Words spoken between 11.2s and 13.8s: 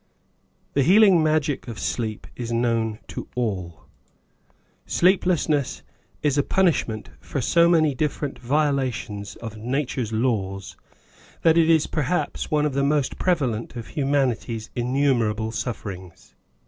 that it is perhaps one of the most prevalent